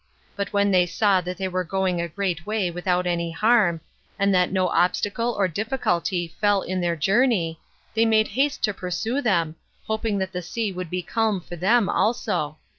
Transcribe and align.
But 0.35 0.51
when 0.51 0.71
they 0.71 0.87
saw 0.87 1.21
that 1.21 1.37
they 1.37 1.47
were 1.47 1.63
going 1.63 2.01
a 2.01 2.07
great 2.07 2.43
way 2.47 2.71
without 2.71 3.05
any 3.05 3.29
harm, 3.29 3.81
and 4.17 4.33
that 4.33 4.51
no 4.51 4.67
obstacle 4.69 5.29
or 5.33 5.47
difficulty 5.47 6.33
fell 6.41 6.63
in 6.63 6.81
their 6.81 6.95
journey, 6.95 7.59
they 7.93 8.05
made 8.07 8.29
haste 8.29 8.63
to 8.63 8.73
pursue 8.73 9.21
them, 9.21 9.57
hoping 9.85 10.17
that 10.17 10.31
the 10.31 10.41
sea 10.41 10.71
would 10.71 10.89
be 10.89 11.03
calm 11.03 11.39
for 11.39 11.55
them 11.55 11.87
also. 11.87 12.57